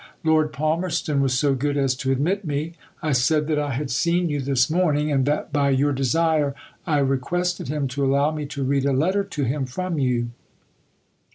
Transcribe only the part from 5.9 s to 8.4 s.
desire I requested him to allow